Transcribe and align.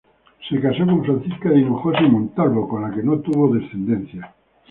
Se 0.49 0.59
casó 0.59 0.83
con 0.87 1.05
Francisca 1.05 1.49
de 1.49 1.59
Hinojosa 1.59 2.01
y 2.01 2.09
Montalvo, 2.09 2.67
con 2.67 2.81
la 2.81 2.89
que 2.89 3.03
no 3.03 3.19
tuvo 3.19 3.53
descendencia. 3.53 4.33